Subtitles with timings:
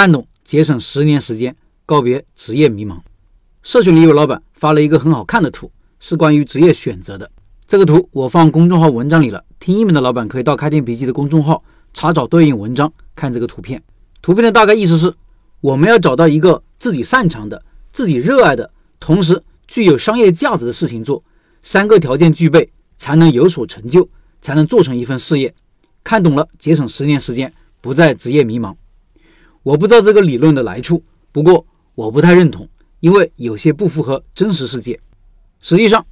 [0.00, 2.98] 看懂，节省十年时间，告别职业迷茫。
[3.62, 7.30] 社群里有老板发了一个很好看的图，是关于职业选择的。
[7.66, 13.82] 这个图我放公众号文章里了，听音频的老板可以到开店笔记的公众号查找对应文章，看这个图片。
[14.22, 15.12] 图片的大概意思是，
[15.60, 17.62] 我们要找到一个自己擅长的、
[17.92, 18.70] 自己热爱的，
[19.00, 21.22] 同时具有商业价值的事情做，
[21.62, 24.08] 三个条件具备，才能有所成就，
[24.40, 25.54] 才能做成一份事业。
[26.02, 28.74] 看懂了，节省十年时间，不再职业迷茫。
[29.62, 31.02] 我不知道这个理论的来处，
[31.32, 32.66] 不过我不太认同，
[33.00, 34.98] 因为有些不符合真实世界。
[35.60, 36.06] 实际上，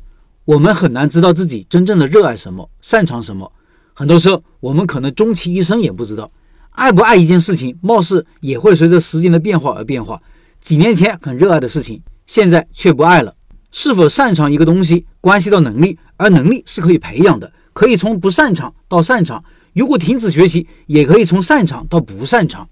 [0.45, 3.51] 我们很难知道自己真正的热爱什么、擅长什么。
[3.95, 6.31] 很多时候，我们可能终其一生也不知道。
[6.73, 10.21] 爱不爱一件事情，貌似也会随着时间的变化而变化。
[10.61, 13.35] 几年前很热爱的事情，现在却不爱了。
[13.73, 19.43] 是否擅长一个东西，关系到能力，而能力是可以培养的，可以从不擅长到擅长。
[19.73, 22.69] 如果停止学习，也可以从擅长到不擅长。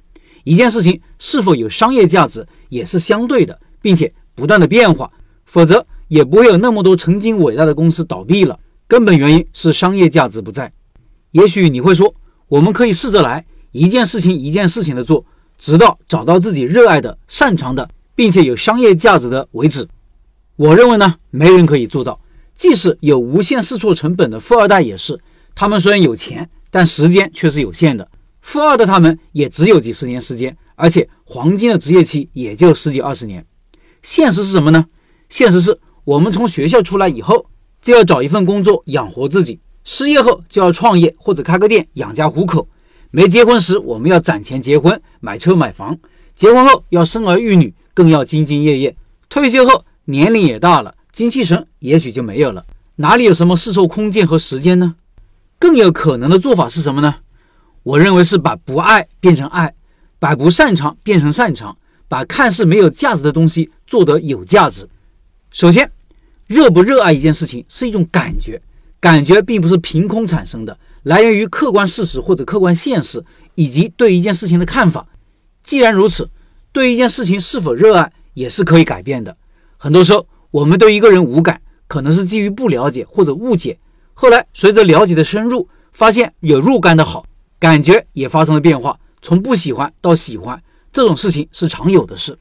[0.47, 5.11] 一件事情是否有商业价值也是相对的，并且不断的变化，
[5.45, 8.57] 否则也不会有那么多曾经伟大的公司倒闭了。
[8.87, 10.73] 根本原因是商业价值不在。
[11.33, 12.15] 也许你会说，
[12.47, 15.27] 我们可以试着来一件事情一件事情的做，
[15.59, 19.89] 直到找到自己热爱的、擅长的，并且有商业价值的为止。
[20.55, 22.21] 我认为呢，没人可以做到。
[22.55, 25.19] 即使有无限试错成本的富二代也是，
[25.57, 28.09] 他们虽然有钱，但时间却是有限的。
[28.47, 33.45] 富二的他们也只有几十年时间，而且黄金的职业期也就十几二十年。
[34.05, 34.87] 现实是什么呢？
[35.29, 37.47] 现实是我们从学校出来以后，
[37.83, 42.69] 就要找一份工作养活自己；失业后就要创业或者开个店养家糊口。
[43.11, 45.97] 没结婚时，我们要攒钱结婚、买车买房；
[46.37, 48.97] 结婚后要生儿育女，更要兢兢业业。
[49.29, 54.95] 退休后年龄也大了，精气神也许就没有了，哪里有什么试错空间和时间呢？
[55.59, 57.17] 更有可能的做法是什么呢？
[57.87, 59.73] 我认为是把不爱变成爱，
[60.19, 64.89] 把不擅长变成擅长，把看似没有价值的东西做得有价值。
[65.53, 65.89] 首先，
[66.49, 68.61] 热不热爱一件事情是一种感觉，
[68.99, 73.25] 感觉并不是凭空产生的，来源于客观事实或者客观现实
[73.55, 75.07] 以及对一件事情的看法。
[75.63, 76.29] 既然如此，
[76.73, 79.37] 对一件事情是否热爱也是可以改变的。
[79.77, 83.79] 很多时候，我们对一个人无感，可能是基于不了解或者误解，
[84.13, 87.25] 后来随着了解的深入，发现有若干的好。
[87.67, 90.63] 感觉也发生了变化，从不喜欢到喜欢，
[90.93, 92.39] 这种事情是常有的事。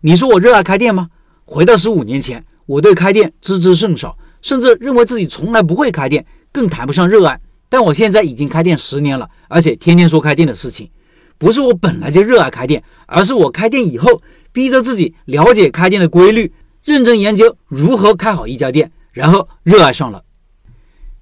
[0.00, 1.10] 你说我热爱开店吗？
[1.44, 7.38] 回到十五年前，我对开店知之甚少，甚至认为自己从来不会开店，更谈不上热爱。
[7.68, 10.88] 但我现在已经开店十年了，而且天天说开店的事情。
[11.36, 16.50] 不是我本来就热爱开店，而是我开店以后，逼着自己了解开店的规律，
[16.82, 20.24] 认真研究如何开好一家店，然后热爱上了。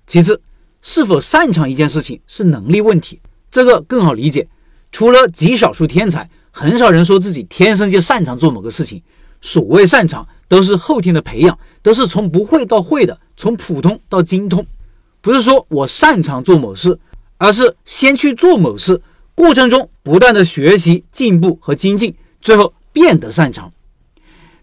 [0.07, 0.41] 其次。
[0.85, 3.21] 是否擅长一件事情是能力问题，
[3.53, 4.49] 这个更好理解。
[4.91, 9.01] 除了极少数天才，很少人说自己天生就擅长做某个事情。
[9.41, 14.67] 所谓擅长，都是后天的培养，都是从不会到会的，从普通到精通。
[15.21, 16.99] 不是说我擅长做某事，
[17.39, 19.01] 而是先去做某事，
[19.35, 23.73] 过程中不断的学习、进步和精进，最后变得擅长。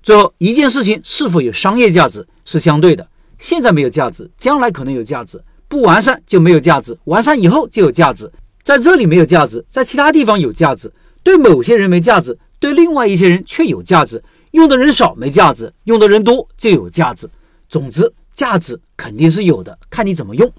[0.02, 3.08] 最后一件事情是否有商业价值是相对的，
[3.38, 5.42] 现在没有价值，将来可能有价值。
[5.68, 8.32] 不完善就没有价值，完善以后就有价值。
[8.70, 10.94] 在这里没有价值，在其他地方有价值。
[11.24, 14.24] 对某些人没价值，对另外一些人却有价值。
[14.52, 17.28] 用的人少没价值，用的人多就有价值。
[17.68, 20.54] 总之，价值肯定是有的，看你怎么用。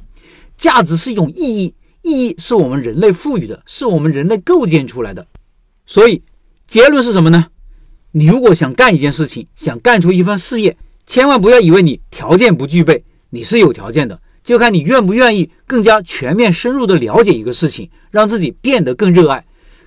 [0.57, 1.73] 价值是一种意义，
[2.03, 5.25] 意义是我们人类赋予的，是我们人类构建出来的。
[5.87, 6.21] 所以，
[6.67, 7.47] 结论是什么呢？
[8.11, 14.21] 你如果想干一件事情，想干出一番事业，千万不要以为你条件不具备，你是有条件的。
[14.51, 19.45] 就看你愿不愿意更加全面深入的了解一个事情，让自己变得更热爱；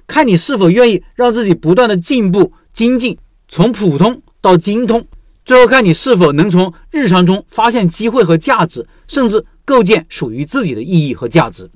[0.07, 3.17] 看你是否愿意让自己不断的进步精进，
[3.49, 5.01] 从普通到精通；
[5.43, 11.69] 最后看你是否能从日常中发现机会和价值，甚至构建属于自己的意义和价值。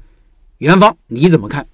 [0.60, 1.68] 元芳，你怎么看？